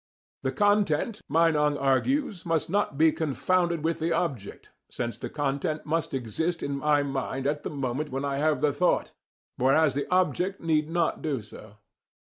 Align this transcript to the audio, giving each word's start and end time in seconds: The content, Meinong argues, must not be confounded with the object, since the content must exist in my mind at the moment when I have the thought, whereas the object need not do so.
The 0.41 0.51
content, 0.51 1.21
Meinong 1.29 1.77
argues, 1.77 2.43
must 2.43 2.71
not 2.71 2.97
be 2.97 3.11
confounded 3.11 3.83
with 3.83 3.99
the 3.99 4.11
object, 4.11 4.69
since 4.89 5.19
the 5.19 5.29
content 5.29 5.85
must 5.85 6.15
exist 6.15 6.63
in 6.63 6.75
my 6.77 7.03
mind 7.03 7.45
at 7.45 7.61
the 7.61 7.69
moment 7.69 8.09
when 8.09 8.25
I 8.25 8.37
have 8.37 8.61
the 8.61 8.73
thought, 8.73 9.11
whereas 9.57 9.93
the 9.93 10.09
object 10.11 10.59
need 10.59 10.89
not 10.89 11.21
do 11.21 11.43
so. 11.43 11.77